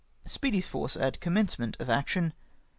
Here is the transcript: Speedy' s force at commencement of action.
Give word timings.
Speedy' 0.25 0.57
s 0.57 0.67
force 0.67 0.97
at 0.97 1.19
commencement 1.19 1.77
of 1.79 1.87
action. 1.87 2.33